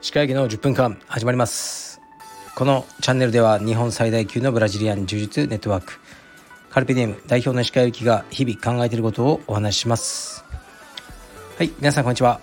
[0.00, 1.98] 歯科医の10分間始まります。
[2.54, 5.94] このチャンネルでは日本最大級のブラジリアン柔術ネットワーク
[6.68, 10.44] カルピディエム代表の歯科医が日々考えていることをお話しします。
[11.56, 12.42] はい皆さんこんにちは。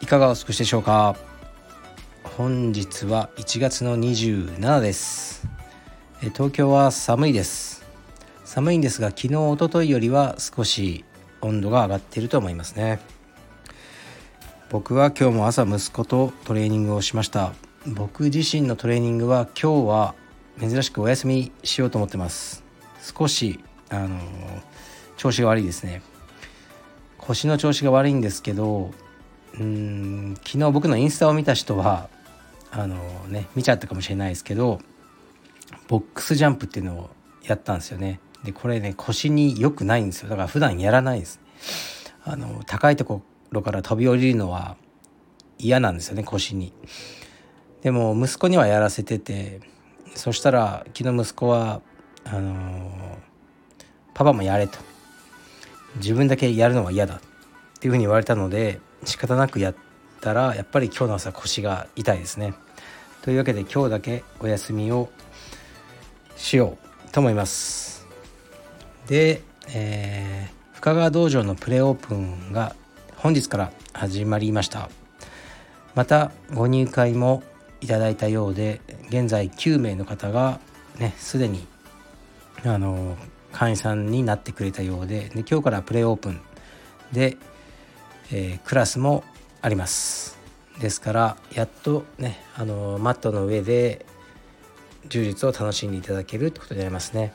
[0.00, 1.14] いかがお過ごしでしょうか。
[2.24, 5.46] 本日は1月の27です。
[6.20, 7.77] 東京は寒いです。
[8.48, 11.04] 寒いんですが昨日おとといよりは少し
[11.42, 12.98] 温度が上がっていると思いますね。
[14.70, 17.52] 僕は今日も朝息子とトレーニングをしました。
[17.86, 20.14] 僕自身のトレーニングは今日は
[20.58, 22.64] 珍しくお休みしようと思ってます。
[23.02, 23.60] 少し
[23.90, 24.18] あの
[25.18, 26.00] 調子が悪いですね。
[27.18, 28.92] 腰の調子が悪いんですけど
[29.60, 32.08] うん昨日僕のインスタを見た人は
[32.70, 32.96] あの
[33.28, 34.78] ね見ちゃったかもしれないですけど
[35.86, 37.10] ボックスジャンプっていうのを
[37.42, 38.20] やったんですよね。
[38.44, 40.28] でこれね腰に良くないんですよ。
[40.28, 41.40] だから普段やらないです
[42.24, 44.76] あの高いところから飛び降りるのは
[45.58, 46.72] 嫌なんですよね腰に。
[47.82, 49.60] でも息子にはやらせてて
[50.14, 51.80] そしたら昨日息子は
[52.24, 53.18] あのー、
[54.14, 54.78] パパもやれと。
[55.96, 57.20] 自分だけやるのは嫌だっ
[57.80, 59.74] ていうふうに言われたので仕方なくやっ
[60.20, 62.54] たらやっぱり今日の朝腰が痛いですね。
[63.22, 65.08] というわけで今日だけお休みを
[66.36, 67.97] しようと思います。
[69.08, 69.40] で、
[69.72, 72.76] えー、深川道場のプレオープンが
[73.16, 74.90] 本日から始まりました。
[75.94, 77.42] またご入会も
[77.80, 80.60] いただいたようで現在9名の方が
[80.98, 81.66] ねすでに
[82.64, 83.16] あの
[83.52, 86.40] 会員さんになってくれたようでで今日からプレオープン
[87.12, 87.38] で、
[88.30, 89.24] えー、クラスも
[89.62, 90.38] あります。
[90.80, 94.04] ですからやっとねあのマットの上で
[95.08, 97.32] 充実を楽しんでいただけるってことになりますね。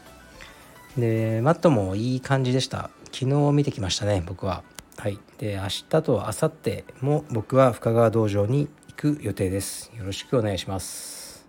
[0.97, 4.63] でマットもいい感じでした昨日見てきましたね僕は
[4.97, 9.91] はい、で明日と明後日も僕は深川道場に行く予定です。
[9.97, 11.45] よろしくお願いします。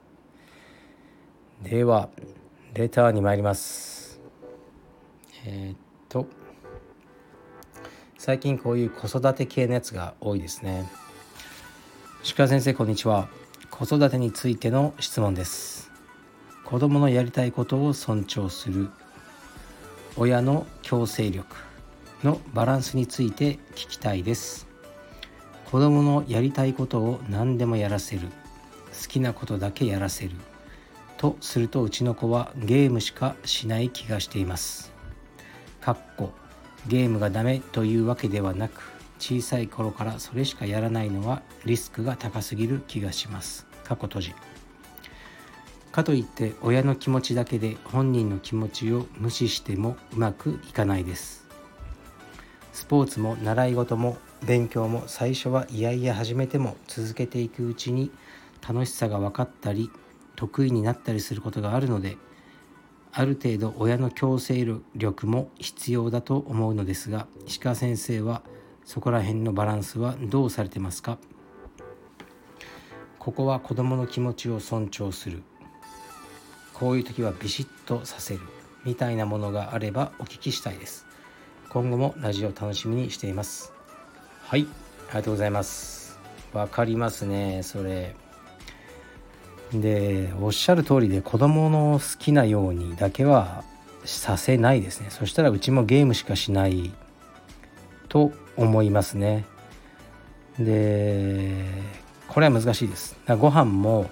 [1.62, 2.08] では
[2.72, 4.18] レターに参ります。
[5.46, 5.78] えー、っ
[6.08, 6.26] と
[8.18, 10.90] 最近こういう子育て系のやつが多いですね。
[12.24, 13.28] 石川先生こんにちは。
[13.70, 15.92] 子育てについての質問です。
[16.64, 18.90] 子供のやりたいことを尊重する
[20.16, 21.56] 親の強制力
[22.22, 24.68] のバランスについて聞きたいです。
[25.70, 28.28] 子供のやりたいことを何でもやらせる。
[29.02, 30.30] 好きなことだけやらせる。
[31.16, 34.92] とするとうちの子はゲームしかしない気がしています。
[35.80, 36.30] かっこ
[36.86, 38.82] ゲームがダメというわけではなく
[39.18, 43.66] 小さい頃からそれしかやらないのはリスクが高すぎる気がします。
[43.82, 44.34] 過去閉じ。
[45.94, 51.46] かといって親の気持ちだけで本人の気持ちを無視してもうまくいかないです。
[52.72, 58.10] スポーツも習い事も勉強も最初は嫌々始めても続けていくうちに
[58.66, 59.88] 楽しさが分かったり
[60.34, 62.16] 得意になったりすることがあるので
[63.12, 64.66] ある程度親の強制
[64.96, 68.42] 力も必要だと思うのですが石川先生は
[68.84, 71.18] そこら辺のバランスはどうされてますか？
[73.20, 75.44] ここは子どもの気持ちを尊重する。
[76.74, 78.40] こういう時はビシッとさせる
[78.84, 81.06] みたいなものがあればお聞きしたいです。
[81.70, 83.72] 今後もラジオ楽しみにしています。
[84.42, 84.66] はい。
[85.08, 86.18] ありがとうございます。
[86.52, 88.14] わかりますねそれ。
[89.72, 93.64] でおっしゃる通りで子供の好きなようにだけは
[94.04, 95.08] させないですね。
[95.10, 96.92] そしたらうちもゲームしかしない
[98.08, 99.44] と思いますね。
[100.58, 101.64] で
[102.28, 103.16] これは難しいです。
[103.26, 104.10] ご飯も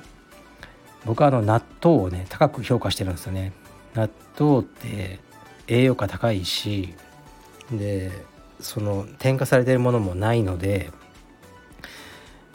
[1.05, 3.53] 僕はあの納豆をね高く評価してるんですよね。
[3.95, 4.09] 納
[4.39, 5.21] 豆って
[5.67, 6.95] 栄養価高いし
[7.71, 8.11] で
[8.61, 10.91] その添加されてるものもないので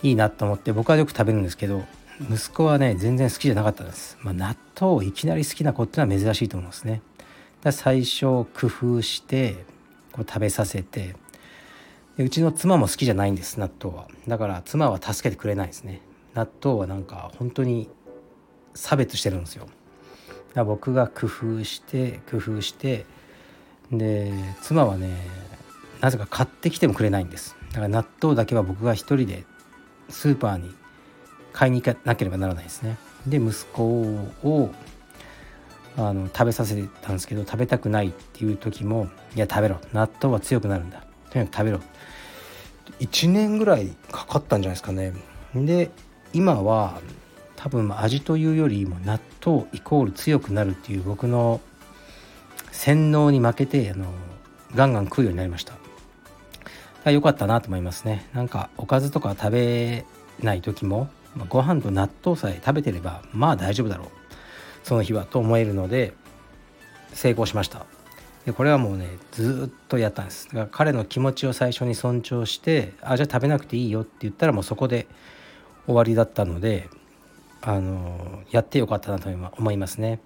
[0.03, 1.83] いいなと思って僕はよく食べるんですけど
[2.31, 7.01] 息子はね全然好きじゃなかったです、まあ、納豆をいきなり好きな子っていうのは珍しいと思うんですね。
[7.61, 9.65] だ最初工夫して
[10.11, 11.15] こう食べさせて
[12.17, 14.07] でうちの妻も好きじゃないんです納豆は。
[14.27, 16.01] だから妻は助けてくれないですね。
[16.33, 17.89] 納豆はなんか本当に
[18.77, 19.67] 差別してるんですよ。
[20.53, 23.05] だ僕が工夫して工夫して
[23.91, 25.17] で妻はね
[26.01, 27.55] なぜか買ってきてもくれないんです。
[27.69, 29.43] だから納豆だけは僕が一人で
[30.09, 30.73] スーパーに
[31.53, 32.97] 買いに行かなければならないですね。
[33.25, 34.71] で息子を
[35.97, 39.81] あの食べさせてたんですけど食べたくないっていう時も「いや食べろ。
[39.93, 41.03] 納豆は強くなるんだ。
[41.31, 41.81] とにかく食べろ」
[42.99, 45.13] 1年ぐらいかかったんじゃないですかね。
[45.55, 45.91] で
[46.33, 47.01] 今は
[47.57, 51.59] 多分味というよりも納豆イコール強くなるっていう僕の
[52.71, 54.05] 洗脳に負けてあの
[54.75, 55.73] ガンガン食うようになりました。
[57.11, 58.27] 良かったなと思いますね。
[58.33, 60.05] なんかおかずとか食べ
[60.41, 61.09] ない時も
[61.49, 64.07] ご飯と納豆さえ食べてればまあ大丈夫だろう。
[64.83, 66.13] その日はと思えるので
[67.13, 67.85] 成功しました。
[68.45, 70.47] でこれはもうねずっとやったんです。
[70.47, 75.07] だから彼の気持ちを最初に尊重してあじゃあ食べなくていいよって言ったらもうそこで
[75.85, 76.89] 終わりだったので
[77.61, 80.19] あのやってよかったなと思いますね。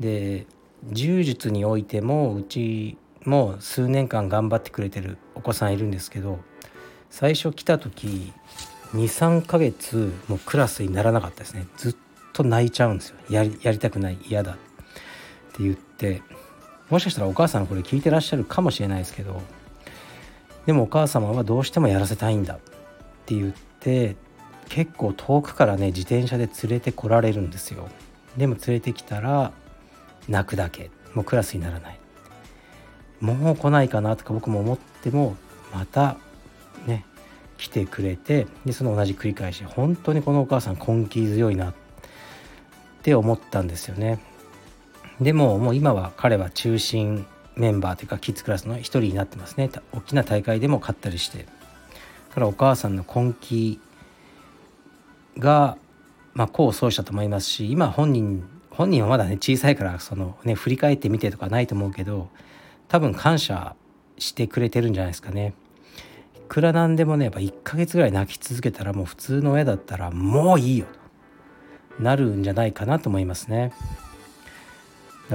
[0.00, 0.46] で
[0.90, 6.38] 柔術においてもうちも数年間頑張ってくれてるお子さんいるんですけど
[7.10, 8.32] 最初来た時
[8.94, 11.66] 23ヶ月もうクラスにならなかったですね。
[11.76, 11.96] ずっ
[12.32, 13.16] と泣いちゃうんですよ。
[13.30, 14.52] やりやりたくない嫌だ。
[14.52, 14.56] っ
[15.56, 16.22] て言って
[16.90, 19.40] もしかしたらお母さんこれ聞いてらっしゃるかもしれないですけど
[20.66, 22.54] でもお母様はどうしてもやらせたいんだ。
[22.54, 22.58] っ
[23.26, 24.16] て言って
[24.68, 27.88] 結構遠くからね自転車で連れてこられるんですよ。
[28.36, 29.52] でも連れてきたら
[30.28, 30.90] 泣くだけ。
[31.14, 31.98] もうクラスにならない。
[33.20, 35.36] もう来ないかなとか僕も思っても
[35.72, 36.18] また
[36.86, 37.04] ね
[37.56, 41.74] 来てくれてでその同じ繰り返し本当にこのお母さん根気強いなっ
[43.02, 44.18] て思ったんですよね。
[45.20, 47.24] でももう今は彼は中心
[47.54, 49.70] メンバーというかキッズクラスの一人になってますね。
[49.92, 51.38] 大きな大会でも勝ったりして。
[51.38, 51.44] だ
[52.34, 53.80] からお母さんの根気
[55.38, 55.76] が
[56.34, 62.28] まあ功を奏したと思いますし今本人本人はまだね小さいからそのね振り返ってみてとかないと思うけど
[62.88, 63.74] 多分感謝
[64.18, 65.54] してくれてるんじゃないですかね。
[66.36, 70.86] いくらなんでもねやっぱ1ヶ月ぐらい泣き続けたらもう普通の親だったらもういいよ
[71.96, 73.72] となるんじゃないかなと思いますね。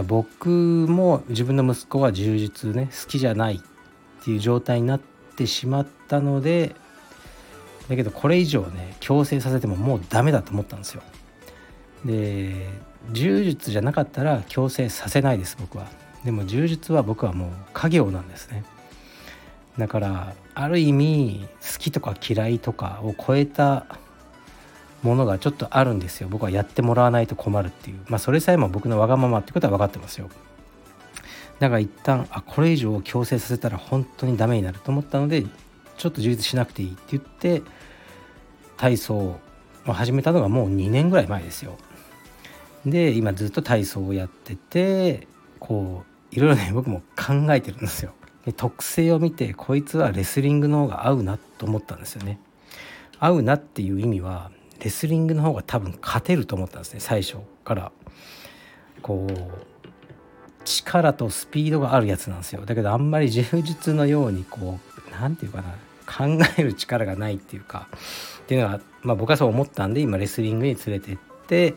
[0.07, 5.00] 僕も自分の息子は充実ね好きじゃないっていう状態になっ
[5.36, 6.75] てしまったので
[7.89, 11.01] だけどこれ以上ね強制させてももうダメだと思ったんですよ。
[12.05, 12.67] で
[13.11, 15.87] 柔術じゃなかったら強制させないです僕は。
[16.23, 18.63] でも柔術は僕はもう家業なんですね
[19.77, 23.85] だからある意味好きとか嫌いとかを超えた
[25.01, 30.29] ものがちょっとあるんですよ僕はやってもらわないと困るっていうまあそれさえも僕のわがままってことは分かってますよ
[31.59, 35.45] だから一旦あこれ以上強制させたら本当にダメになると思ったので
[36.01, 37.62] ちょっと充実しなくていいって言って
[38.77, 39.39] 体操を
[39.94, 41.77] 始めたのがもう2年ぐらい前ですよ
[42.86, 45.27] で今ずっと体操をやってて
[45.59, 48.13] こういろいろね僕も考えてるんですよ。
[48.45, 52.39] で特性を見てこいつはレスリングの方が合うなと思ったんですよね。
[53.19, 54.50] 合うなっていう意味は
[54.83, 57.92] レスリングの方が多分勝てると思ったんですね最初から
[59.03, 65.75] こう力とスピードがあるやつなんですよだけどあんまり柔術のようにこう何て言うかな
[66.11, 66.25] 考
[66.57, 67.87] える力がないっていうか
[68.43, 71.17] っていうのは、まあ、僕はそう思ったんで今レスリングに連れてっ
[71.47, 71.75] て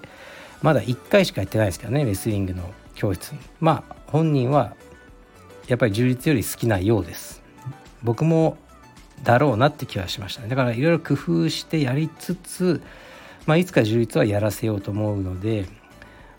[0.63, 3.33] まだ1回しかやってないですけどねレスリングの教室。
[3.33, 4.75] にまあ本人は
[5.69, 7.43] やっぱり充実より好きなようです。
[8.03, 8.59] 僕も
[9.23, 10.49] だろうなって気はしましたね。
[10.49, 12.83] だからいろいろ工夫してやりつつ、
[13.47, 15.67] まあ、いつか充実はやらせようと思うので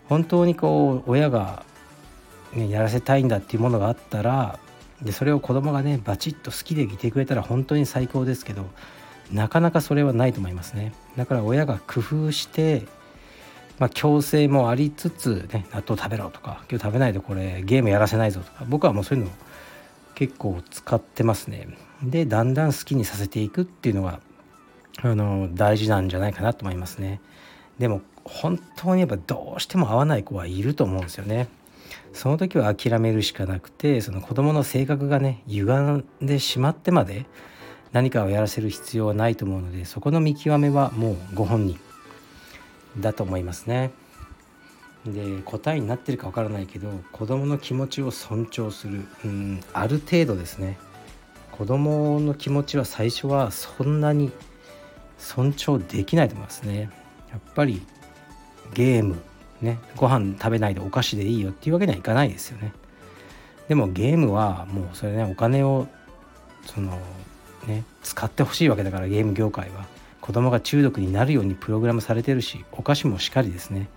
[0.08, 1.64] 本当にこう親が、
[2.52, 4.58] ね、やらせたいんだっていうものがあったら
[5.02, 8.66] でそれを子供がねバチッと好きでいてくれたら本当に最高ですけど
[9.32, 10.94] なかなかそれはないと思いますね。
[11.16, 12.86] だから親が工夫して
[13.78, 19.30] まあ、強制もありつつ、ね、納豆食べろとか今日食べないとこれゲームやらせないぞとか僕はもうそういうの
[20.14, 21.68] 結構使ってますね。
[22.02, 24.20] でだんだん好きにさせていくっていうのが
[25.02, 27.20] あの大事なんじゃないかなと思いますね。
[27.78, 31.48] でも本当にやっぱどうしても合わない子はいると思うんですよね。
[32.16, 37.26] その時は諦めるしかなくてその子供の性格がね歪んでしまってまで
[37.92, 41.78] 何かをやらせる必要はないと思うのでそこの見極めはもうご本人
[42.98, 43.90] だと思いますね。
[45.04, 49.06] で答えになってるかわからないけど子どもの気持ちを尊重する。
[49.24, 50.78] うんある程度ですね。
[51.52, 54.32] 子どもの気持ちは最初はそんなに
[55.18, 56.90] 尊重できないと思いますね。
[57.30, 57.82] やっぱり
[58.72, 59.16] ゲーム
[59.62, 62.72] ねご飯食べないでお菓子でいいよっていうわけにはいかないですよね。
[63.68, 65.88] でもゲームはもうそれねお金を
[66.64, 66.98] その
[67.66, 69.86] ね使ってほしいわけだからゲーム業界は。
[70.20, 73.88] 子供が中毒になるようにプログラムされてるしお菓子もしっかりですね。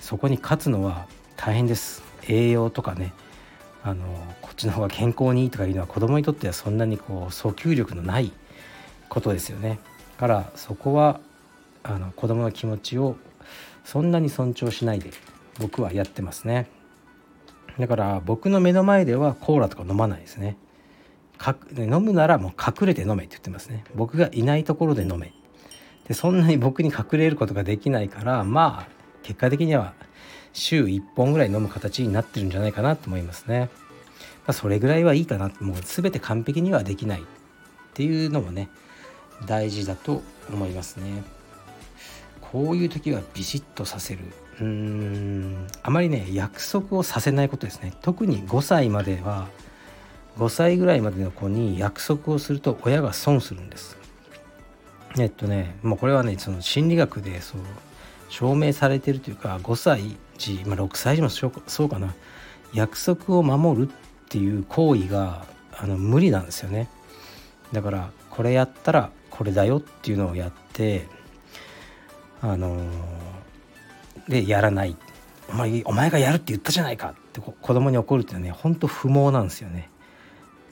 [0.00, 1.06] そこに勝つのは
[1.36, 2.02] 大変です。
[2.26, 3.12] 栄養とかね
[3.82, 4.02] あの
[4.40, 8.32] こっちの方が健康にいいとかいうのは子供にとってはそんなにこう訴求力のない
[9.10, 9.78] ことですよね。
[10.16, 11.20] だからそこは
[11.82, 13.16] あの子供の気持ちを
[13.84, 15.10] そんなに尊重しないで
[15.60, 16.68] 僕はやってますね。
[17.78, 20.56] だから僕の目の前ではコーラとか飲まないですね。
[21.38, 23.84] か飲むならもう隠れて飲めって言ってますね。
[23.94, 25.32] 僕がいないところで飲め。
[26.08, 28.88] でそんなに僕に隠れることができないからまあ
[29.22, 29.94] 結果的には
[30.52, 33.68] 週1本ぐらい飲む形になってるんじゃないかなと思いますね。
[34.46, 35.50] あ、それぐらいはいいかな。
[35.60, 37.24] もう全て完璧にはできないっ
[37.94, 38.68] ていうのもね
[39.46, 40.22] 大事だと
[40.52, 41.24] 思いますね。
[42.54, 44.20] こういう時はビシッとさせる。
[44.60, 45.66] うーん。
[45.82, 47.92] あまりね約束をさせないことですね。
[48.00, 49.48] 特に5歳までは
[50.38, 53.98] 5歳ぐらいまでの子に約束をすると親が損するんです。
[55.18, 57.60] えっとねもうこれはねその心理学でそう
[58.28, 62.14] 証明されてるというか5歳児、まあ、6歳児もそうかな。
[62.72, 63.90] 約束を守るっ
[64.28, 65.44] ていう行為が
[65.76, 66.88] あの無理なんですよね。
[67.72, 71.08] だからこれやったらこれだよっていうのをやって
[72.40, 72.78] あの
[74.28, 74.96] でやらない。
[75.48, 77.10] お前お前がやるって言ったじゃないか。
[77.10, 79.90] って子供に怒るっていうのはねほんと不毛なんですよね。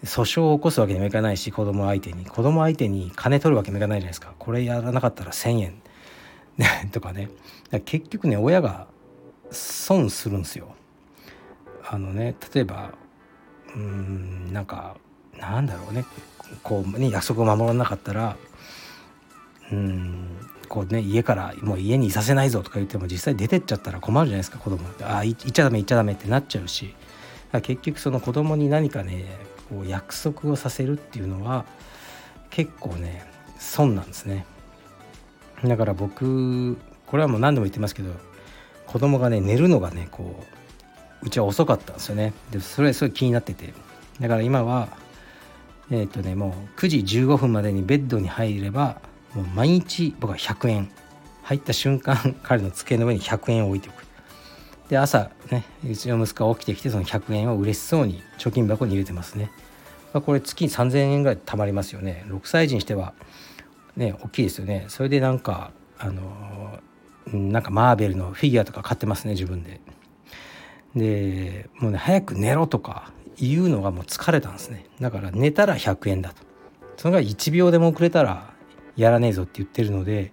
[0.05, 2.25] 訴訟を起こすわけにもいかないし子供相手に。
[2.27, 4.35] 子供相手に金取るわけにもいかないじゃないですか。
[4.39, 5.83] これやらなかったら1,000円。
[6.91, 7.31] とかね。
[7.85, 8.87] 結局ね親が
[9.51, 10.75] 損するんですよ。
[11.89, 12.93] あのね例えば
[13.75, 14.97] うんなんか
[15.39, 16.05] なんだろうね。
[16.63, 18.37] こうね約束を守らなかったら
[19.71, 20.27] うん。
[20.69, 25.05] こうね家からもう家にいさせないぞとか言っても実際出てっちゃったら困るじゃないですか子供って。
[25.05, 26.95] ああ行っちゃダメ行っちゃダメってなっちゃうし。
[27.61, 29.27] 結局その子供に何かね
[29.69, 31.67] こう約束をさせるっていうのは
[32.49, 33.27] 結構ね
[33.59, 34.47] 損なんですね。
[35.63, 36.77] だから僕
[37.07, 38.11] これはもう何度も言ってますけど
[38.87, 40.43] 子供がね寝るのがねこ
[41.23, 42.33] ううちは遅かったんですよね。
[42.51, 43.75] でそれすごい気になってて。
[44.21, 44.89] だから今は
[45.91, 49.01] えっ、ー、とねもう9時15分までにベッドに入れば
[49.35, 50.91] もう毎日僕は100円
[51.43, 54.05] 入った瞬間 彼の机の上に100円を置いておく。
[54.89, 59.51] で朝ねうちの息子が起きてきてその100円を嬉しそうに貯金箱に入れてますね、
[60.13, 62.25] まあ、これ月3000円ぐらい貯まりますよね。
[62.29, 63.15] 6歳児にしては
[63.97, 64.85] ね大きいですよね。
[64.89, 66.79] それでなんかあの
[67.33, 69.81] なんかマーベルのフィギュアとか買ってますね自分で。
[70.95, 74.87] でもうね早く寝ろとか言うのがもう疲れたんですね。
[75.01, 76.43] だから寝たら100円だと。
[76.97, 78.52] それが1秒でも遅れたら
[78.97, 80.33] やらねえぞって言ってるので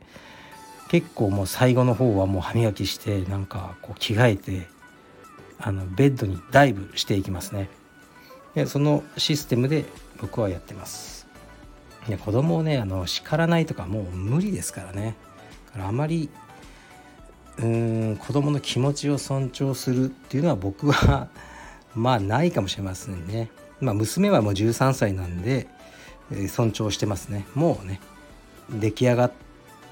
[0.90, 4.68] 結構もう最後の方はもう歯磨きしてなんかこう着替えて
[5.60, 7.70] あのベッドにダイブしていきますね。
[8.56, 9.86] でそのシステムで
[10.20, 11.28] 僕はやってます。
[12.08, 15.16] で子供をねあの叱らないとかもう無理ですからね。
[15.72, 16.30] からあまり
[17.58, 21.30] うーん子供の気持ちを尊重するっていうのは僕は
[21.94, 23.52] まあないかもしれませんね。
[23.80, 25.68] まあ娘はもう13歳なんで、
[26.32, 27.46] えー、尊重してますね。
[27.54, 28.00] もうね。
[28.72, 29.32] 出来上がっ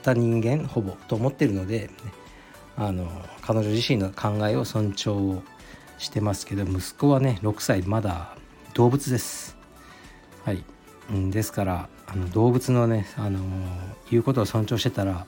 [0.03, 1.89] た人間ほぼと思ってるので、
[2.75, 3.07] あの
[3.41, 5.41] 彼女自身の考えを尊重
[5.97, 8.37] してますけど息子はね6歳まだ
[8.73, 9.57] 動物です。
[10.45, 10.63] はい、
[11.31, 13.39] ですからあの動物のねあの
[14.09, 15.25] 言うことを尊重してたら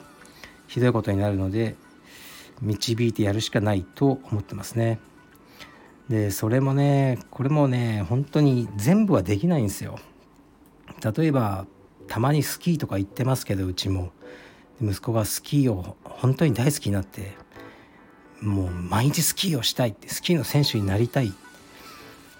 [0.67, 1.75] ひどいことになるので
[2.61, 4.99] 導いてやるしかないと思ってますね。
[6.07, 9.99] でそれもねこれもね本当に全部はできないんですよ。
[11.15, 11.65] 例えば
[12.09, 14.11] たまにスキーとか行ってますけどうちも。
[14.81, 17.33] 息子がスキーを本当に大好きになって
[18.41, 21.31] もう毎日スキーをしたいってスキーの選手になりたいっ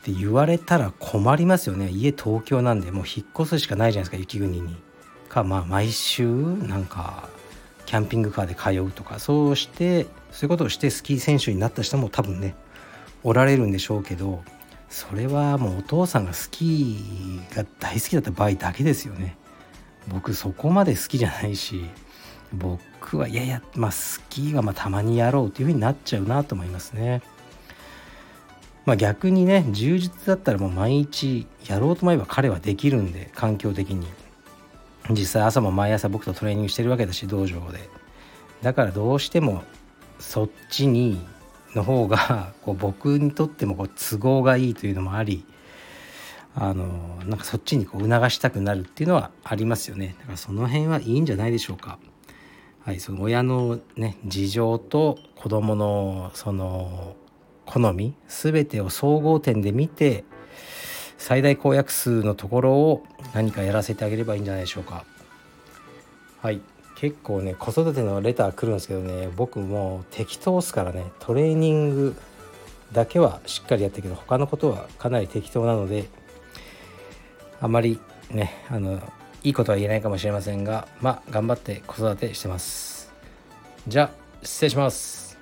[0.04, 1.90] て言われたら困りますよね。
[1.90, 4.78] 家東京なんでもう引っ越すしかないじゃないですか雪国に。
[5.28, 7.28] かまあ毎週なんか
[7.86, 9.20] キャンピングカーで通うとか。
[9.20, 12.56] そうしてそういうことをしてスキー選手になった人も多分ね
[13.24, 14.42] おられるんでしょうけど
[14.90, 19.36] それはもうお父さんがスキーが大好きだった場合だけですよね。
[20.10, 21.86] 僕そこまで好きじゃないし
[22.54, 27.22] 僕はいやいやまあスキーはまたまにやろうっていう風になっちゃうなと思いますね。
[28.86, 34.08] まあ、逆にね充実だったらもう毎日やろうと思えば彼はできるんで環境的に
[35.12, 37.88] 実際朝も毎朝僕とトレーニングしてるわけだし道場で
[38.64, 39.64] だからどうしても
[40.18, 41.24] そっちに
[41.76, 45.46] の方がこう僕にとってもこう都合がいいというのもあり
[46.62, 46.86] あの
[47.26, 51.98] なんかそっちにこう促したくなるっていうのはありますよねだからその辺はいいんじゃないでしょうか。
[52.84, 57.16] はい、その親のね事情と子供のその
[57.66, 60.24] 好み全てを総合点で見て
[61.18, 65.06] 最大公約数のところを何かやらせてあげればいいんじゃないでしょうか。
[66.42, 66.62] はい
[66.96, 72.16] 結構ね子育てのレター来るんですけどね僕も適当っすからねトレーニング
[72.92, 76.10] だけはしっかりやってるけど他のことはかなり適当なので
[77.62, 78.00] あまり
[78.32, 79.02] ねあの
[79.44, 83.12] いいことは言えないかもしれませんがまあ頑張って子育てしてます。
[83.88, 85.38] じゃあ失礼します。